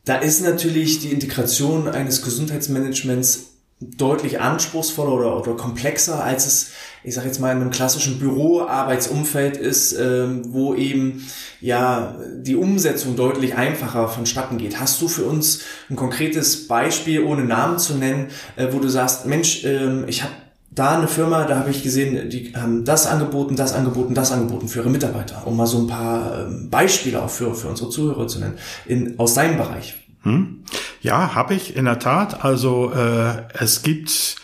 da 0.07 0.17
ist 0.17 0.43
natürlich 0.43 1.01
die 1.01 1.09
Integration 1.09 1.87
eines 1.87 2.23
Gesundheitsmanagements 2.23 3.58
deutlich 3.81 4.41
anspruchsvoller 4.41 5.13
oder, 5.13 5.41
oder 5.41 5.57
komplexer, 5.57 6.23
als 6.23 6.47
es, 6.47 6.71
ich 7.05 7.15
sage 7.15 7.29
jetzt 7.29 7.41
mal, 7.41 7.53
in 7.53 7.61
einem 7.61 7.71
klassischen 7.71 8.19
Büroarbeitsumfeld 8.19 9.57
ist, 9.57 9.93
ähm, 9.93 10.43
wo 10.49 10.75
eben 10.75 11.27
ja 11.61 12.17
die 12.35 12.57
Umsetzung 12.57 13.15
deutlich 13.15 13.57
einfacher 13.57 14.09
vonstatten 14.09 14.59
geht. 14.59 14.81
Hast 14.81 15.01
du 15.01 15.07
für 15.07 15.25
uns 15.25 15.61
ein 15.91 15.97
konkretes 15.97 16.67
Beispiel, 16.67 17.23
ohne 17.23 17.45
Namen 17.45 17.79
zu 17.79 17.95
nennen, 17.95 18.29
äh, 18.57 18.69
wo 18.73 18.81
du 18.81 18.89
sagst, 18.89 19.27
Mensch, 19.27 19.65
ähm, 19.65 20.05
ich 20.09 20.25
habe 20.25 20.33
da 20.71 20.97
eine 20.97 21.09
Firma, 21.09 21.45
da 21.45 21.59
habe 21.59 21.71
ich 21.71 21.83
gesehen, 21.83 22.31
die 22.31 22.53
haben 22.55 22.85
das 22.85 23.07
angeboten, 23.07 23.57
das 23.57 23.73
angeboten, 23.73 24.15
das 24.15 24.33
angeboten 24.33 24.69
für 24.69 24.81
ihre 24.81 24.91
Mitarbeiter, 24.91 25.47
um 25.47 25.57
mal 25.57 25.67
so 25.67 25.79
ein 25.79 25.87
paar 25.87 26.47
ähm, 26.47 26.69
Beispiele 26.69 27.23
auch 27.23 27.31
für, 27.31 27.55
für 27.55 27.69
unsere 27.69 27.91
Zuhörer 27.91 28.27
zu 28.27 28.41
nennen, 28.41 28.59
in, 28.87 29.19
aus 29.19 29.35
seinem 29.35 29.57
Bereich. 29.57 30.08
Hm? 30.23 30.65
Ja, 31.01 31.35
habe 31.35 31.55
ich 31.55 31.77
in 31.77 31.85
der 31.85 31.99
Tat. 31.99 32.45
Also 32.45 32.93
äh, 32.93 33.45
es 33.55 33.83
gibt 33.83 34.37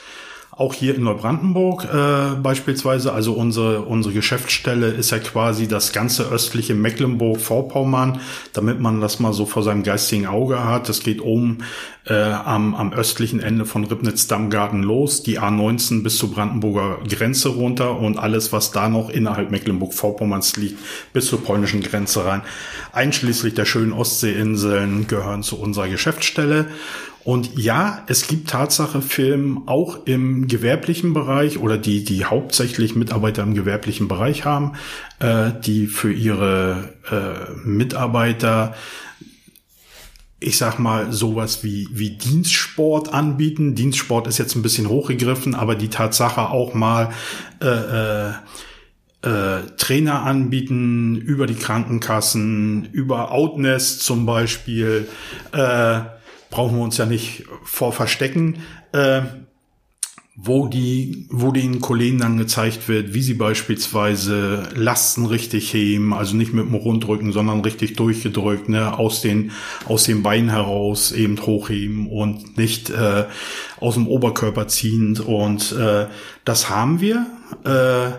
auch 0.56 0.72
hier 0.72 0.94
in 0.94 1.02
Neubrandenburg 1.02 1.84
äh, 1.84 2.36
beispielsweise, 2.36 3.12
also 3.12 3.32
unsere, 3.32 3.82
unsere 3.82 4.14
Geschäftsstelle 4.14 4.88
ist 4.88 5.10
ja 5.10 5.18
quasi 5.18 5.66
das 5.66 5.92
ganze 5.92 6.24
östliche 6.30 6.74
Mecklenburg-Vorpommern, 6.74 8.20
damit 8.52 8.80
man 8.80 9.00
das 9.00 9.18
mal 9.18 9.32
so 9.32 9.46
vor 9.46 9.64
seinem 9.64 9.82
geistigen 9.82 10.26
Auge 10.26 10.64
hat. 10.64 10.88
Das 10.88 11.00
geht 11.00 11.20
oben 11.20 11.58
äh, 12.06 12.14
am, 12.14 12.74
am 12.74 12.92
östlichen 12.92 13.40
Ende 13.40 13.64
von 13.64 13.84
Ribnitz-Dammgarten 13.84 14.82
los, 14.82 15.24
die 15.24 15.40
A19 15.40 16.02
bis 16.04 16.18
zur 16.18 16.32
Brandenburger 16.32 16.98
Grenze 17.08 17.48
runter 17.48 17.98
und 17.98 18.16
alles, 18.16 18.52
was 18.52 18.70
da 18.70 18.88
noch 18.88 19.10
innerhalb 19.10 19.50
Mecklenburg-Vorpommerns 19.50 20.56
liegt, 20.56 20.78
bis 21.12 21.26
zur 21.26 21.42
polnischen 21.42 21.82
Grenze 21.82 22.24
rein, 22.24 22.42
einschließlich 22.92 23.54
der 23.54 23.64
schönen 23.64 23.92
Ostseeinseln, 23.92 25.08
gehören 25.08 25.42
zu 25.42 25.58
unserer 25.58 25.88
Geschäftsstelle. 25.88 26.66
Und 27.24 27.58
ja, 27.58 28.02
es 28.06 28.26
gibt 28.28 28.50
Tatsache 28.50 29.00
Firmen 29.00 29.66
auch 29.66 30.04
im 30.04 30.46
gewerblichen 30.46 31.14
Bereich 31.14 31.58
oder 31.58 31.78
die, 31.78 32.04
die 32.04 32.26
hauptsächlich 32.26 32.94
Mitarbeiter 32.94 33.42
im 33.42 33.54
gewerblichen 33.54 34.08
Bereich 34.08 34.44
haben, 34.44 34.72
äh, 35.20 35.50
die 35.64 35.86
für 35.86 36.12
ihre 36.12 36.92
äh, 37.10 37.66
Mitarbeiter 37.66 38.74
ich 40.40 40.58
sag 40.58 40.78
mal, 40.78 41.10
sowas 41.10 41.64
wie, 41.64 41.88
wie 41.90 42.10
Dienstsport 42.10 43.14
anbieten. 43.14 43.74
Dienstsport 43.74 44.26
ist 44.26 44.36
jetzt 44.36 44.54
ein 44.54 44.62
bisschen 44.62 44.90
hochgegriffen, 44.90 45.54
aber 45.54 45.74
die 45.74 45.88
Tatsache 45.88 46.50
auch 46.50 46.74
mal 46.74 47.10
äh, 47.62 47.66
äh, 47.66 48.32
äh, 49.22 49.62
Trainer 49.78 50.22
anbieten 50.22 51.16
über 51.16 51.46
die 51.46 51.54
Krankenkassen, 51.54 52.90
über 52.92 53.32
Outnest 53.32 54.02
zum 54.02 54.26
Beispiel. 54.26 55.08
Äh, 55.52 56.00
brauchen 56.54 56.76
wir 56.76 56.84
uns 56.84 56.98
ja 56.98 57.04
nicht 57.04 57.46
vor 57.64 57.92
verstecken. 57.92 58.62
Äh, 58.92 59.22
wo 60.36 60.66
die, 60.66 61.28
wo 61.30 61.52
den 61.52 61.80
Kollegen 61.80 62.18
dann 62.18 62.38
gezeigt 62.38 62.88
wird, 62.88 63.14
wie 63.14 63.22
sie 63.22 63.34
beispielsweise 63.34 64.68
Lasten 64.74 65.26
richtig 65.26 65.72
heben, 65.72 66.12
also 66.12 66.36
nicht 66.36 66.52
mit 66.52 66.66
dem 66.66 66.74
Rundrücken, 66.74 67.32
sondern 67.32 67.60
richtig 67.60 67.94
durchgedrückt, 67.94 68.68
ne, 68.68 68.98
aus 68.98 69.20
den, 69.20 69.52
aus 69.86 70.04
den 70.04 70.24
Beinen 70.24 70.50
heraus 70.50 71.12
eben 71.12 71.40
hochheben 71.40 72.08
und 72.08 72.58
nicht 72.58 72.90
äh, 72.90 73.26
aus 73.78 73.94
dem 73.94 74.08
Oberkörper 74.08 74.66
ziehend. 74.66 75.20
Und 75.20 75.70
äh, 75.72 76.06
das 76.44 76.68
haben 76.68 77.00
wir 77.00 77.26
äh, 77.64 78.18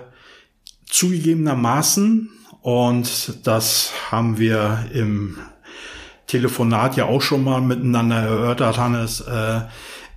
zugegebenermaßen 0.90 2.30
und 2.62 3.40
das 3.44 3.92
haben 4.10 4.40
wir 4.40 4.86
im 4.94 5.38
Telefonat 6.28 6.98
ja 6.98 7.06
auch 7.06 7.22
schon 7.22 7.44
mal 7.44 7.62
miteinander 7.62 8.18
erörtert, 8.18 8.78
Hannes. 8.78 9.22
Äh, 9.22 9.62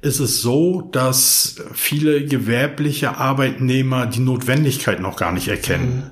ist 0.01 0.21
es 0.21 0.41
so, 0.43 0.83
dass 0.93 1.57
viele 1.73 2.25
gewerbliche 2.25 3.17
Arbeitnehmer 3.17 4.07
die 4.07 4.21
Notwendigkeit 4.21 5.01
noch 5.01 5.17
gar 5.17 5.33
nicht 5.33 5.49
erkennen. 5.49 5.97
Mhm. 5.97 6.11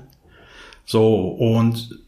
So, 0.85 1.29
und 1.29 1.99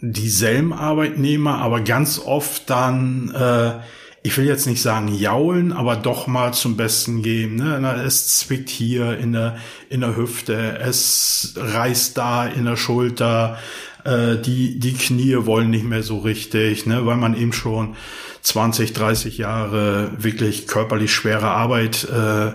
dieselben 0.00 0.72
Arbeitnehmer 0.72 1.58
aber 1.58 1.80
ganz 1.80 2.18
oft 2.18 2.68
dann, 2.68 3.34
äh, 3.34 3.80
ich 4.22 4.36
will 4.36 4.46
jetzt 4.46 4.66
nicht 4.66 4.80
sagen 4.80 5.08
jaulen, 5.08 5.72
aber 5.72 5.96
doch 5.96 6.26
mal 6.26 6.52
zum 6.52 6.76
Besten 6.76 7.22
geben. 7.22 7.56
Ne? 7.56 8.02
Es 8.04 8.38
zwickt 8.38 8.70
hier 8.70 9.18
in 9.18 9.32
der, 9.32 9.56
in 9.90 10.00
der 10.00 10.16
Hüfte, 10.16 10.78
es 10.78 11.54
reißt 11.56 12.16
da 12.16 12.46
in 12.46 12.64
der 12.64 12.76
Schulter, 12.76 13.58
äh, 14.04 14.36
die, 14.36 14.78
die 14.78 14.94
Knie 14.94 15.46
wollen 15.46 15.70
nicht 15.70 15.84
mehr 15.84 16.02
so 16.02 16.18
richtig, 16.18 16.86
ne? 16.86 17.04
weil 17.06 17.16
man 17.16 17.36
eben 17.36 17.52
schon 17.52 17.96
20, 18.42 18.92
30 18.92 19.38
Jahre 19.38 20.12
wirklich 20.18 20.66
körperlich 20.66 21.12
schwere 21.12 21.48
Arbeit 21.48 22.04
äh, 22.04 22.52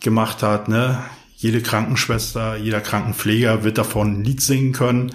gemacht 0.00 0.42
hat. 0.42 0.68
Ne? 0.68 1.02
Jede 1.36 1.60
Krankenschwester, 1.60 2.56
jeder 2.56 2.80
Krankenpfleger 2.80 3.64
wird 3.64 3.78
davon 3.78 4.20
ein 4.20 4.24
Lied 4.24 4.42
singen 4.42 4.72
können. 4.72 5.12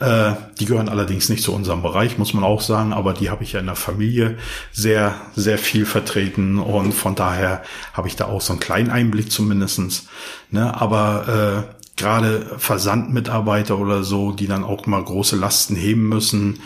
Äh, 0.00 0.32
die 0.58 0.64
gehören 0.64 0.88
allerdings 0.88 1.28
nicht 1.28 1.42
zu 1.42 1.52
unserem 1.52 1.82
Bereich, 1.82 2.18
muss 2.18 2.32
man 2.32 2.44
auch 2.44 2.60
sagen, 2.60 2.92
aber 2.92 3.12
die 3.12 3.30
habe 3.30 3.42
ich 3.42 3.52
ja 3.52 3.60
in 3.60 3.66
der 3.66 3.74
Familie 3.74 4.38
sehr, 4.72 5.14
sehr 5.34 5.58
viel 5.58 5.86
vertreten 5.86 6.58
und 6.58 6.92
von 6.92 7.16
daher 7.16 7.62
habe 7.92 8.06
ich 8.06 8.14
da 8.14 8.26
auch 8.26 8.40
so 8.40 8.52
einen 8.52 8.60
kleinen 8.60 8.90
Einblick 8.90 9.32
zumindestens. 9.32 10.06
Ne? 10.50 10.80
Aber 10.80 11.66
äh, 11.68 11.77
gerade 11.98 12.56
Versandmitarbeiter 12.58 13.78
oder 13.78 14.02
so, 14.02 14.32
die 14.32 14.46
dann 14.46 14.64
auch 14.64 14.86
mal 14.86 15.04
große 15.04 15.36
Lasten 15.36 15.76
heben 15.76 16.08
müssen, 16.08 16.60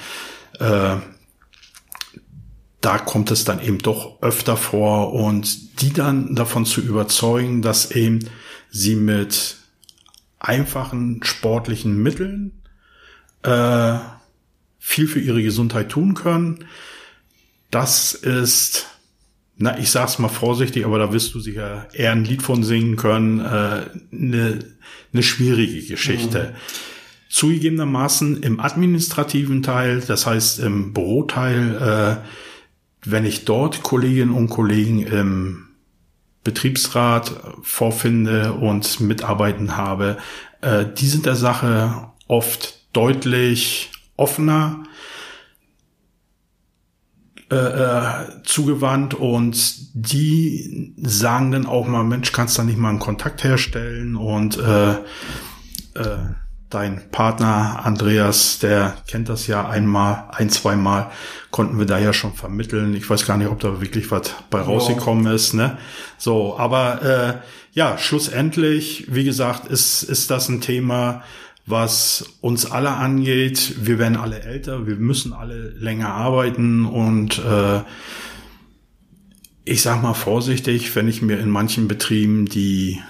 äh, 0.60 0.96
da 2.80 2.98
kommt 2.98 3.30
es 3.30 3.44
dann 3.44 3.60
eben 3.60 3.78
doch 3.78 4.20
öfter 4.22 4.56
vor 4.56 5.12
und 5.12 5.80
die 5.80 5.92
dann 5.92 6.34
davon 6.34 6.66
zu 6.66 6.80
überzeugen, 6.80 7.62
dass 7.62 7.92
eben 7.92 8.28
sie 8.70 8.96
mit 8.96 9.56
einfachen 10.38 11.22
sportlichen 11.22 12.02
Mitteln 12.02 12.62
äh, 13.42 13.98
viel 14.78 15.06
für 15.06 15.20
ihre 15.20 15.42
Gesundheit 15.42 15.90
tun 15.90 16.14
können. 16.14 16.64
Das 17.70 18.14
ist, 18.14 18.88
na, 19.56 19.78
ich 19.78 19.90
sag's 19.90 20.18
mal 20.18 20.28
vorsichtig, 20.28 20.84
aber 20.84 20.98
da 20.98 21.12
wirst 21.12 21.34
du 21.34 21.40
sicher 21.40 21.88
eher 21.92 22.12
ein 22.12 22.24
Lied 22.24 22.42
von 22.42 22.62
singen 22.64 22.96
können, 22.96 23.40
äh, 23.40 23.84
eine, 24.12 24.58
eine 25.12 25.22
schwierige 25.22 25.86
Geschichte. 25.86 26.52
Mhm. 26.52 26.56
Zugegebenermaßen 27.28 28.42
im 28.42 28.60
administrativen 28.60 29.62
Teil, 29.62 30.02
das 30.06 30.26
heißt 30.26 30.60
im 30.60 30.92
Büroteil, 30.92 32.20
äh, 32.22 33.08
wenn 33.08 33.24
ich 33.24 33.44
dort 33.44 33.82
Kolleginnen 33.82 34.32
und 34.32 34.48
Kollegen 34.48 35.02
im 35.02 35.68
Betriebsrat 36.44 37.32
vorfinde 37.62 38.52
und 38.54 39.00
mitarbeiten 39.00 39.76
habe, 39.76 40.18
äh, 40.60 40.84
die 40.98 41.06
sind 41.06 41.26
der 41.26 41.36
Sache 41.36 42.10
oft 42.26 42.80
deutlich 42.92 43.90
offener 44.16 44.84
äh, 47.52 47.54
äh, 47.54 48.42
zugewandt 48.44 49.12
und 49.12 49.56
die 49.92 50.94
sagen 50.96 51.52
dann 51.52 51.66
auch 51.66 51.86
mal, 51.86 52.02
Mensch, 52.02 52.32
kannst 52.32 52.56
du 52.56 52.62
nicht 52.62 52.78
mal 52.78 52.88
einen 52.88 52.98
Kontakt 52.98 53.44
herstellen 53.44 54.16
und 54.16 54.56
äh, 54.56 54.92
äh, 54.92 56.16
dein 56.70 57.10
Partner 57.10 57.82
Andreas, 57.84 58.58
der 58.58 58.96
kennt 59.06 59.28
das 59.28 59.48
ja 59.48 59.68
einmal, 59.68 60.30
ein, 60.30 60.48
zweimal, 60.48 61.10
konnten 61.50 61.78
wir 61.78 61.84
da 61.84 61.98
ja 61.98 62.14
schon 62.14 62.32
vermitteln. 62.32 62.94
Ich 62.94 63.10
weiß 63.10 63.26
gar 63.26 63.36
nicht, 63.36 63.48
ob 63.48 63.60
da 63.60 63.82
wirklich 63.82 64.10
was 64.10 64.34
bei 64.48 64.62
rausgekommen 64.62 65.26
ist, 65.26 65.52
ne? 65.52 65.76
So, 66.16 66.58
aber 66.58 67.02
äh, 67.02 67.34
ja, 67.72 67.98
schlussendlich, 67.98 69.08
wie 69.10 69.24
gesagt, 69.24 69.66
ist, 69.66 70.04
ist 70.04 70.30
das 70.30 70.48
ein 70.48 70.62
Thema, 70.62 71.22
was 71.66 72.36
uns 72.40 72.66
alle 72.66 72.90
angeht. 72.90 73.74
Wir 73.80 73.98
werden 73.98 74.16
alle 74.16 74.42
älter, 74.42 74.86
wir 74.86 74.96
müssen 74.96 75.32
alle 75.32 75.70
länger 75.70 76.08
arbeiten 76.08 76.86
und 76.86 77.38
äh, 77.38 77.82
ich 79.64 79.82
sag 79.82 80.02
mal 80.02 80.14
vorsichtig, 80.14 80.94
wenn 80.96 81.08
ich 81.08 81.22
mir 81.22 81.38
in 81.38 81.48
manchen 81.48 81.86
Betrieben 81.86 82.46
die 82.46 83.00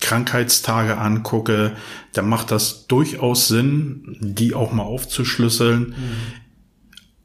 Krankheitstage 0.00 0.98
angucke, 0.98 1.76
dann 2.12 2.28
macht 2.28 2.50
das 2.50 2.86
durchaus 2.86 3.48
Sinn, 3.48 4.16
die 4.20 4.54
auch 4.54 4.72
mal 4.72 4.82
aufzuschlüsseln. 4.82 5.80
Mhm. 5.80 5.94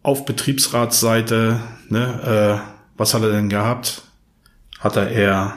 Auf 0.04 0.26
Betriebsratsseite, 0.26 1.62
ne, 1.90 2.62
äh, 2.64 2.76
was 2.98 3.14
hat 3.14 3.24
er 3.24 3.32
denn 3.32 3.50
gehabt? 3.50 4.04
Hat 4.80 4.98
er 4.98 5.10
eher, 5.10 5.56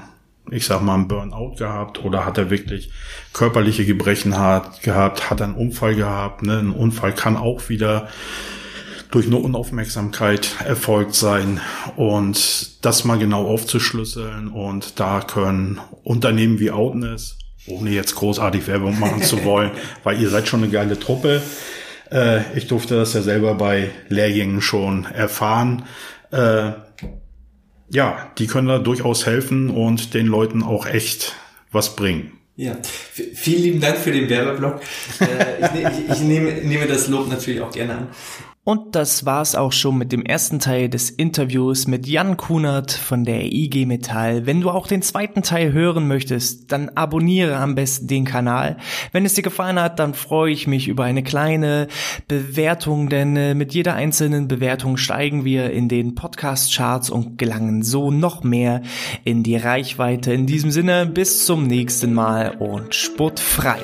ich 0.50 0.66
sag 0.66 0.82
mal, 0.82 0.94
einen 0.94 1.08
Burnout 1.08 1.56
gehabt 1.56 2.04
oder 2.04 2.24
hat 2.24 2.38
er 2.38 2.50
wirklich 2.50 2.90
körperliche 3.32 3.84
Gebrechen 3.84 4.38
hat, 4.38 4.82
gehabt? 4.82 5.30
Hat 5.30 5.40
er 5.40 5.46
einen 5.46 5.54
Unfall 5.54 5.94
gehabt? 5.94 6.42
Ne? 6.42 6.58
Ein 6.58 6.70
Unfall 6.70 7.14
kann 7.14 7.36
auch 7.36 7.68
wieder 7.68 8.08
durch 9.10 9.26
eine 9.26 9.36
Unaufmerksamkeit 9.36 10.56
erfolgt 10.66 11.14
sein 11.14 11.60
und 11.96 12.84
das 12.84 13.04
mal 13.04 13.18
genau 13.18 13.46
aufzuschlüsseln 13.46 14.48
und 14.48 15.00
da 15.00 15.20
können 15.20 15.80
Unternehmen 16.02 16.60
wie 16.60 16.70
Outness, 16.70 17.38
ohne 17.66 17.90
jetzt 17.90 18.14
großartig 18.14 18.66
Werbung 18.66 18.98
machen 18.98 19.22
zu 19.22 19.44
wollen, 19.44 19.70
weil 20.04 20.20
ihr 20.20 20.28
seid 20.28 20.48
schon 20.48 20.62
eine 20.62 20.70
geile 20.70 20.98
Truppe. 20.98 21.42
Äh, 22.10 22.56
ich 22.56 22.66
durfte 22.66 22.96
das 22.96 23.14
ja 23.14 23.22
selber 23.22 23.54
bei 23.54 23.90
Lehrgängen 24.08 24.60
schon 24.60 25.06
erfahren. 25.06 25.84
Äh, 26.30 26.72
ja, 27.90 28.30
die 28.38 28.46
können 28.46 28.68
da 28.68 28.78
durchaus 28.78 29.26
helfen 29.26 29.70
und 29.70 30.14
den 30.14 30.26
Leuten 30.26 30.62
auch 30.62 30.86
echt 30.86 31.34
was 31.72 31.96
bringen. 31.96 32.32
Ja, 32.56 32.76
vielen 32.82 33.62
lieben 33.62 33.80
Dank 33.80 33.98
für 33.98 34.10
den 34.10 34.28
Werbeblock. 34.28 34.80
Äh, 35.20 35.64
ich, 35.64 35.72
ne-, 35.72 35.92
ich, 35.92 36.12
ich 36.12 36.20
nehme, 36.22 36.52
nehme 36.54 36.86
das 36.86 37.06
Lob 37.06 37.28
natürlich 37.28 37.60
auch 37.60 37.70
gerne 37.70 37.94
an. 37.94 38.08
Und 38.68 38.94
das 38.96 39.24
war's 39.24 39.54
auch 39.54 39.72
schon 39.72 39.96
mit 39.96 40.12
dem 40.12 40.22
ersten 40.22 40.58
Teil 40.58 40.90
des 40.90 41.08
Interviews 41.08 41.86
mit 41.86 42.06
Jan 42.06 42.36
Kunert 42.36 42.92
von 42.92 43.24
der 43.24 43.50
IG 43.50 43.86
Metall. 43.86 44.44
Wenn 44.44 44.60
du 44.60 44.68
auch 44.68 44.86
den 44.86 45.00
zweiten 45.00 45.40
Teil 45.40 45.72
hören 45.72 46.06
möchtest, 46.06 46.70
dann 46.70 46.90
abonniere 46.90 47.56
am 47.56 47.74
besten 47.74 48.08
den 48.08 48.26
Kanal. 48.26 48.76
Wenn 49.10 49.24
es 49.24 49.32
dir 49.32 49.40
gefallen 49.40 49.80
hat, 49.80 49.98
dann 49.98 50.12
freue 50.12 50.52
ich 50.52 50.66
mich 50.66 50.86
über 50.86 51.04
eine 51.04 51.22
kleine 51.22 51.88
Bewertung, 52.28 53.08
denn 53.08 53.36
äh, 53.36 53.54
mit 53.54 53.72
jeder 53.72 53.94
einzelnen 53.94 54.48
Bewertung 54.48 54.98
steigen 54.98 55.46
wir 55.46 55.70
in 55.70 55.88
den 55.88 56.14
Podcast-Charts 56.14 57.08
und 57.08 57.38
gelangen 57.38 57.82
so 57.82 58.10
noch 58.10 58.44
mehr 58.44 58.82
in 59.24 59.42
die 59.44 59.56
Reichweite. 59.56 60.34
In 60.34 60.44
diesem 60.44 60.70
Sinne, 60.70 61.06
bis 61.06 61.46
zum 61.46 61.66
nächsten 61.66 62.12
Mal 62.12 62.50
und 62.58 62.94
sportfrei. 62.94 63.80